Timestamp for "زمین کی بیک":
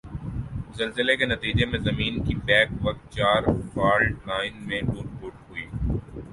1.79-2.69